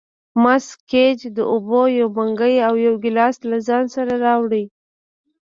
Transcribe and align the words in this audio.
مس 0.43 0.65
ګېج 0.89 1.19
د 1.35 1.39
اوبو 1.51 1.81
یو 1.99 2.07
منګی 2.17 2.55
او 2.67 2.73
یو 2.85 2.93
ګیلاس 3.03 3.37
له 3.49 3.57
ځان 3.67 3.85
سره 3.95 4.13
راوړ. 4.25 4.51